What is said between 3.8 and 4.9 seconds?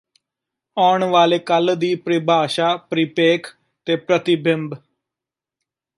ਪ੍ਰਤੀਬਿੰਬ